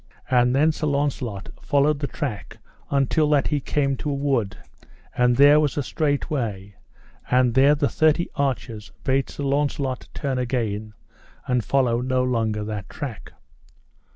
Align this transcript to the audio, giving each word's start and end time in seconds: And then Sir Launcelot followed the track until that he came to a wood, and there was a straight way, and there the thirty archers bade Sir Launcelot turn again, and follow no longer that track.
And 0.31 0.55
then 0.55 0.71
Sir 0.71 0.87
Launcelot 0.87 1.49
followed 1.61 1.99
the 1.99 2.07
track 2.07 2.57
until 2.89 3.29
that 3.29 3.49
he 3.49 3.59
came 3.59 3.95
to 3.97 4.09
a 4.09 4.13
wood, 4.15 4.57
and 5.15 5.35
there 5.35 5.59
was 5.59 5.77
a 5.77 5.83
straight 5.83 6.27
way, 6.27 6.73
and 7.29 7.53
there 7.53 7.75
the 7.75 7.87
thirty 7.87 8.27
archers 8.33 8.91
bade 9.03 9.29
Sir 9.29 9.43
Launcelot 9.43 10.09
turn 10.15 10.39
again, 10.39 10.95
and 11.45 11.63
follow 11.63 12.01
no 12.01 12.23
longer 12.23 12.63
that 12.63 12.89
track. 12.89 13.33